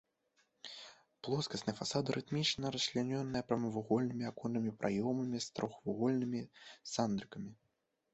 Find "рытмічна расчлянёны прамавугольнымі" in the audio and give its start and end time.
2.17-4.23